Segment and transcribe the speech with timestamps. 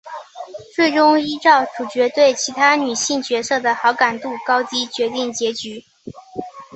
[0.75, 5.85] 最终依照主角对其他女性角色的好感度高低决定结局。